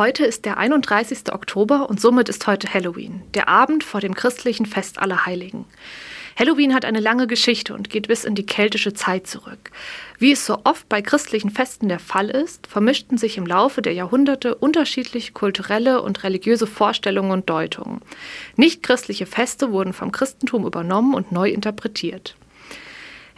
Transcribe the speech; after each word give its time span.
Heute 0.00 0.24
ist 0.24 0.46
der 0.46 0.56
31. 0.56 1.30
Oktober 1.30 1.90
und 1.90 2.00
somit 2.00 2.30
ist 2.30 2.46
heute 2.46 2.72
Halloween, 2.72 3.20
der 3.34 3.48
Abend 3.50 3.84
vor 3.84 4.00
dem 4.00 4.14
christlichen 4.14 4.64
Fest 4.64 4.98
aller 4.98 5.26
Heiligen. 5.26 5.66
Halloween 6.38 6.72
hat 6.72 6.86
eine 6.86 7.00
lange 7.00 7.26
Geschichte 7.26 7.74
und 7.74 7.90
geht 7.90 8.08
bis 8.08 8.24
in 8.24 8.34
die 8.34 8.46
keltische 8.46 8.94
Zeit 8.94 9.26
zurück. 9.26 9.70
Wie 10.18 10.32
es 10.32 10.46
so 10.46 10.60
oft 10.64 10.88
bei 10.88 11.02
christlichen 11.02 11.50
Festen 11.50 11.90
der 11.90 11.98
Fall 11.98 12.30
ist, 12.30 12.66
vermischten 12.66 13.18
sich 13.18 13.36
im 13.36 13.44
Laufe 13.44 13.82
der 13.82 13.92
Jahrhunderte 13.92 14.54
unterschiedliche 14.54 15.32
kulturelle 15.32 16.00
und 16.00 16.24
religiöse 16.24 16.66
Vorstellungen 16.66 17.32
und 17.32 17.50
Deutungen. 17.50 18.00
Nicht-christliche 18.56 19.26
Feste 19.26 19.70
wurden 19.70 19.92
vom 19.92 20.12
Christentum 20.12 20.64
übernommen 20.64 21.12
und 21.12 21.30
neu 21.30 21.50
interpretiert. 21.50 22.36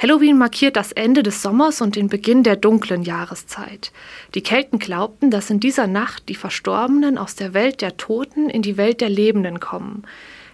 Halloween 0.02 0.36
markiert 0.36 0.74
das 0.74 0.90
Ende 0.90 1.22
des 1.22 1.42
Sommers 1.42 1.80
und 1.80 1.94
den 1.94 2.08
Beginn 2.08 2.42
der 2.42 2.56
dunklen 2.56 3.04
Jahreszeit. 3.04 3.92
Die 4.34 4.42
Kelten 4.42 4.80
glaubten, 4.80 5.30
dass 5.30 5.48
in 5.48 5.60
dieser 5.60 5.86
Nacht 5.86 6.28
die 6.28 6.34
Verstorbenen 6.34 7.18
aus 7.18 7.36
der 7.36 7.54
Welt 7.54 7.80
der 7.82 7.96
Toten 7.96 8.50
in 8.50 8.62
die 8.62 8.76
Welt 8.76 9.00
der 9.00 9.08
Lebenden 9.08 9.60
kommen. 9.60 10.02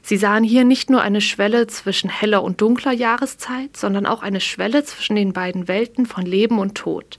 Sie 0.03 0.19
sahen 0.19 0.45
hier 0.45 0.65
nicht 0.65 0.91
nur 0.91 1.01
eine 1.01 1.23
Schwelle 1.23 1.67
zwischen 1.67 2.11
heller 2.11 2.43
und 2.43 2.61
dunkler 2.61 2.93
Jahreszeit, 2.93 3.75
sondern 3.75 4.05
auch 4.05 4.23
eine 4.23 4.43
Schwelle 4.43 4.85
zwischen 4.85 5.17
den 5.17 5.33
beiden 5.33 5.67
Welten 5.67 6.05
von 6.05 6.27
Leben 6.27 6.59
und 6.59 6.75
Tod. 6.75 7.19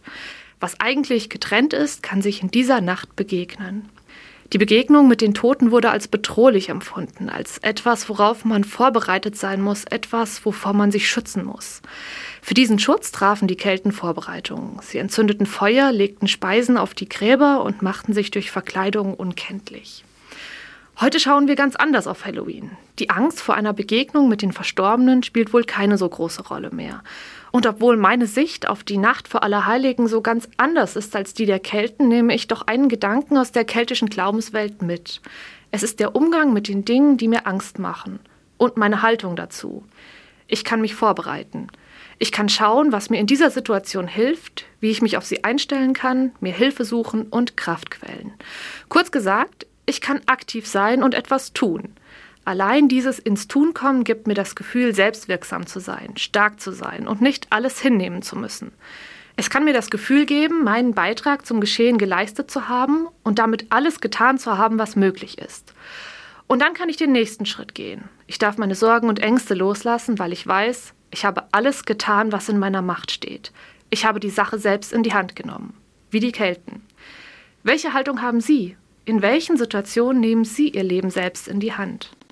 Was 0.59 0.79
eigentlich 0.79 1.31
getrennt 1.31 1.73
ist, 1.73 2.03
kann 2.03 2.21
sich 2.21 2.43
in 2.43 2.51
dieser 2.51 2.79
Nacht 2.79 3.15
begegnen. 3.15 3.89
Die 4.51 4.57
Begegnung 4.57 5.07
mit 5.07 5.21
den 5.21 5.35
Toten 5.35 5.69
wurde 5.69 5.91
als 5.91 6.07
bedrohlich 6.07 6.69
empfunden, 6.69 7.29
als 7.29 7.59
etwas, 7.59 8.09
worauf 8.09 8.45
man 8.45 8.63
vorbereitet 8.63 9.35
sein 9.35 9.61
muss, 9.61 9.83
etwas, 9.83 10.43
wovor 10.43 10.73
man 10.73 10.91
sich 10.91 11.07
schützen 11.07 11.45
muss. 11.45 11.83
Für 12.41 12.55
diesen 12.55 12.79
Schutz 12.79 13.11
trafen 13.11 13.47
die 13.47 13.57
Kelten 13.57 13.91
Vorbereitungen. 13.91 14.79
Sie 14.81 14.97
entzündeten 14.97 15.45
Feuer, 15.45 15.91
legten 15.91 16.27
Speisen 16.27 16.77
auf 16.77 16.95
die 16.95 17.07
Gräber 17.07 17.63
und 17.63 17.83
machten 17.83 18.13
sich 18.13 18.31
durch 18.31 18.49
Verkleidung 18.49 19.13
unkenntlich. 19.13 20.03
Heute 21.01 21.21
schauen 21.21 21.47
wir 21.47 21.55
ganz 21.55 21.77
anders 21.77 22.07
auf 22.07 22.25
Halloween. 22.25 22.71
Die 22.99 23.09
Angst 23.09 23.39
vor 23.39 23.55
einer 23.55 23.71
Begegnung 23.71 24.27
mit 24.27 24.41
den 24.41 24.51
Verstorbenen 24.51 25.23
spielt 25.23 25.53
wohl 25.53 25.63
keine 25.63 25.97
so 25.97 26.09
große 26.09 26.45
Rolle 26.49 26.71
mehr. 26.71 27.03
Und 27.53 27.65
obwohl 27.65 27.95
meine 27.95 28.27
Sicht 28.27 28.67
auf 28.67 28.83
die 28.83 28.97
Nacht 28.97 29.29
vor 29.29 29.41
Allerheiligen 29.41 30.09
so 30.09 30.19
ganz 30.19 30.49
anders 30.57 30.97
ist 30.97 31.15
als 31.15 31.33
die 31.33 31.45
der 31.45 31.61
Kelten, 31.61 32.09
nehme 32.09 32.35
ich 32.35 32.47
doch 32.47 32.67
einen 32.67 32.89
Gedanken 32.89 33.37
aus 33.37 33.53
der 33.53 33.63
keltischen 33.63 34.09
Glaubenswelt 34.09 34.81
mit. 34.81 35.21
Es 35.71 35.83
ist 35.83 36.01
der 36.01 36.17
Umgang 36.17 36.51
mit 36.51 36.67
den 36.67 36.83
Dingen, 36.83 37.15
die 37.15 37.29
mir 37.29 37.47
Angst 37.47 37.79
machen. 37.79 38.19
Und 38.57 38.75
meine 38.75 39.01
Haltung 39.01 39.37
dazu. 39.37 39.85
Ich 40.47 40.65
kann 40.65 40.81
mich 40.81 40.95
vorbereiten. 40.95 41.67
Ich 42.17 42.33
kann 42.33 42.49
schauen, 42.49 42.91
was 42.91 43.09
mir 43.09 43.21
in 43.21 43.27
dieser 43.27 43.51
Situation 43.51 44.09
hilft, 44.09 44.65
wie 44.81 44.89
ich 44.89 45.01
mich 45.01 45.15
auf 45.15 45.25
sie 45.25 45.45
einstellen 45.45 45.93
kann, 45.93 46.33
mir 46.41 46.51
Hilfe 46.51 46.83
suchen 46.83 47.23
und 47.23 47.55
Kraftquellen. 47.55 48.33
Kurz 48.89 49.11
gesagt, 49.11 49.65
ich 49.89 50.01
kann 50.01 50.21
aktiv 50.27 50.67
sein 50.67 51.03
und 51.03 51.15
etwas 51.15 51.51
tun. 51.51 51.95
Allein 52.45 52.87
dieses 52.87 53.19
ins 53.19 53.47
Tun 53.47 53.73
kommen 53.73 54.03
gibt 54.03 54.27
mir 54.27 54.33
das 54.33 54.55
Gefühl, 54.55 54.93
selbstwirksam 54.93 55.67
zu 55.67 55.79
sein, 55.79 56.15
stark 56.15 56.59
zu 56.59 56.71
sein 56.71 57.07
und 57.07 57.21
nicht 57.21 57.47
alles 57.49 57.79
hinnehmen 57.79 58.21
zu 58.21 58.37
müssen. 58.37 58.71
Es 59.35 59.49
kann 59.49 59.63
mir 59.63 59.73
das 59.73 59.89
Gefühl 59.89 60.25
geben, 60.25 60.63
meinen 60.63 60.93
Beitrag 60.93 61.45
zum 61.45 61.59
Geschehen 61.59 61.97
geleistet 61.97 62.51
zu 62.51 62.67
haben 62.67 63.07
und 63.23 63.39
damit 63.39 63.67
alles 63.71 63.99
getan 63.99 64.37
zu 64.37 64.57
haben, 64.57 64.77
was 64.77 64.95
möglich 64.95 65.37
ist. 65.37 65.73
Und 66.47 66.61
dann 66.61 66.73
kann 66.73 66.89
ich 66.89 66.97
den 66.97 67.11
nächsten 67.11 67.45
Schritt 67.45 67.73
gehen. 67.73 68.03
Ich 68.27 68.37
darf 68.37 68.57
meine 68.57 68.75
Sorgen 68.75 69.09
und 69.09 69.19
Ängste 69.19 69.53
loslassen, 69.53 70.19
weil 70.19 70.33
ich 70.33 70.45
weiß, 70.45 70.93
ich 71.11 71.25
habe 71.25 71.45
alles 71.51 71.85
getan, 71.85 72.31
was 72.31 72.49
in 72.49 72.59
meiner 72.59 72.81
Macht 72.81 73.11
steht. 73.11 73.51
Ich 73.89 74.05
habe 74.05 74.19
die 74.19 74.29
Sache 74.29 74.59
selbst 74.59 74.93
in 74.93 75.03
die 75.03 75.13
Hand 75.13 75.35
genommen, 75.35 75.73
wie 76.11 76.19
die 76.19 76.31
Kelten. 76.31 76.83
Welche 77.63 77.93
Haltung 77.93 78.21
haben 78.21 78.41
Sie 78.41 78.75
in 79.09 79.23
welchen 79.23 79.57
Situationen 79.57 80.21
nehmen 80.21 80.45
Sie 80.45 80.69
Ihr 80.69 80.83
Leben 80.83 81.09
selbst 81.09 81.47
in 81.47 81.59
die 81.59 81.73
Hand? 81.73 82.11